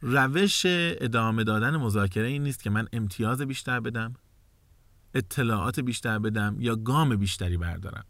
روش 0.00 0.62
ادامه 0.66 1.44
دادن 1.44 1.76
مذاکره 1.76 2.26
این 2.26 2.42
نیست 2.42 2.62
که 2.62 2.70
من 2.70 2.88
امتیاز 2.92 3.40
بیشتر 3.40 3.80
بدم 3.80 4.14
اطلاعات 5.14 5.80
بیشتر 5.80 6.18
بدم 6.18 6.56
یا 6.60 6.76
گام 6.76 7.16
بیشتری 7.16 7.56
بردارم. 7.56 8.04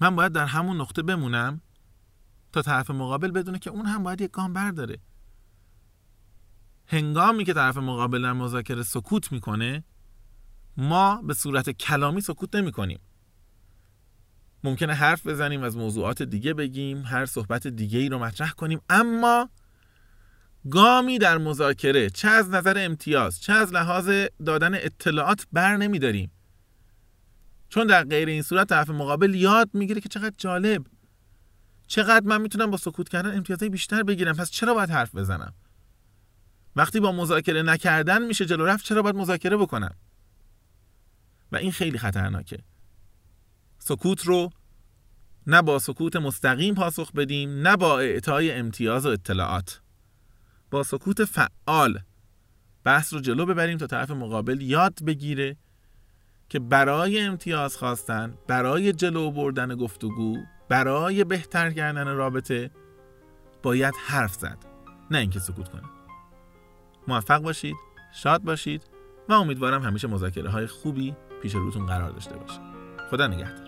من 0.00 0.16
باید 0.16 0.32
در 0.32 0.46
همون 0.46 0.80
نقطه 0.80 1.02
بمونم 1.02 1.60
تا 2.52 2.62
طرف 2.62 2.90
مقابل 2.90 3.30
بدونه 3.30 3.58
که 3.58 3.70
اون 3.70 3.86
هم 3.86 4.02
باید 4.02 4.20
یک 4.20 4.30
گام 4.30 4.52
برداره. 4.52 4.98
هنگامی 6.86 7.44
که 7.44 7.54
طرف 7.54 7.76
مقابل 7.76 8.32
مذاکره 8.32 8.82
سکوت 8.82 9.32
می‌کنه 9.32 9.84
ما 10.76 11.22
به 11.22 11.34
صورت 11.34 11.70
کلامی 11.70 12.20
سکوت 12.20 12.54
نمی 12.54 12.72
کنیم 12.72 13.00
ممکنه 14.66 14.94
حرف 14.94 15.26
بزنیم 15.26 15.62
از 15.62 15.76
موضوعات 15.76 16.22
دیگه 16.22 16.54
بگیم 16.54 17.02
هر 17.02 17.26
صحبت 17.26 17.66
دیگه 17.66 17.98
ای 17.98 18.08
رو 18.08 18.18
مطرح 18.18 18.50
کنیم. 18.50 18.80
اما 18.90 19.50
گامی 20.70 21.18
در 21.18 21.38
مذاکره 21.38 22.10
چه 22.10 22.28
از 22.28 22.50
نظر 22.50 22.74
امتیاز 22.78 23.40
چه 23.40 23.52
از 23.52 23.72
لحاظ 23.72 24.10
دادن 24.46 24.74
اطلاعات 24.74 25.46
بر 25.52 25.76
نمیداریم. 25.76 26.30
چون 27.68 27.86
در 27.86 28.04
غیر 28.04 28.28
این 28.28 28.42
صورت 28.42 28.68
طرف 28.68 28.90
مقابل 28.90 29.34
یاد 29.34 29.70
می‌گیره 29.72 30.00
که 30.00 30.08
چقدر 30.08 30.34
جالب. 30.38 30.86
چقدر 31.86 32.26
من 32.26 32.40
می‌تونم 32.40 32.70
با 32.70 32.76
سکوت 32.76 33.08
کردن 33.08 33.36
امتیازهای 33.36 33.68
بیشتر 33.68 34.02
بگیرم 34.02 34.36
پس 34.36 34.50
چرا 34.50 34.74
باید 34.74 34.90
حرف 34.90 35.14
بزنم؟ 35.14 35.54
وقتی 36.76 37.00
با 37.00 37.12
مذاکره 37.12 37.62
نکردن 37.62 38.22
میشه 38.22 38.46
جلو 38.46 38.66
رفت 38.66 38.84
چرا 38.84 39.02
باید 39.02 39.16
مذاکره 39.16 39.56
بکنم؟ 39.56 39.94
و 41.52 41.56
این 41.56 41.72
خیلی 41.72 41.98
خطرناکه. 41.98 42.58
سکوت 43.78 44.22
رو 44.22 44.50
نه 45.46 45.62
با 45.62 45.78
سکوت 45.78 46.16
مستقیم 46.16 46.74
پاسخ 46.74 47.12
بدیم 47.12 47.50
نه 47.50 47.76
با 47.76 48.00
اعطای 48.00 48.52
امتیاز 48.52 49.06
و 49.06 49.08
اطلاعات. 49.08 49.80
با 50.70 50.82
سکوت 50.82 51.24
فعال 51.24 51.98
بحث 52.84 53.14
رو 53.14 53.20
جلو 53.20 53.46
ببریم 53.46 53.78
تا 53.78 53.86
طرف 53.86 54.10
مقابل 54.10 54.60
یاد 54.60 55.04
بگیره 55.06 55.56
که 56.48 56.58
برای 56.58 57.20
امتیاز 57.20 57.76
خواستن 57.76 58.34
برای 58.46 58.92
جلو 58.92 59.30
بردن 59.30 59.76
گفتگو 59.76 60.36
برای 60.68 61.24
بهتر 61.24 61.70
کردن 61.70 62.08
رابطه 62.16 62.70
باید 63.62 63.94
حرف 64.06 64.34
زد. 64.34 64.58
نه 65.10 65.18
اینکه 65.18 65.38
سکوت 65.38 65.68
کنه. 65.68 65.82
موفق 67.08 67.42
باشید 67.42 67.76
شاد 68.14 68.42
باشید 68.42 68.82
و 69.28 69.32
امیدوارم 69.32 69.82
همیشه 69.82 70.08
مذاکره 70.08 70.50
های 70.50 70.66
خوبی 70.66 71.16
پیش 71.42 71.54
روتون 71.54 71.86
قرار 71.86 72.10
داشته 72.10 72.36
باشه. 72.36 72.60
خدا 73.10 73.26
نگهدار. 73.26 73.65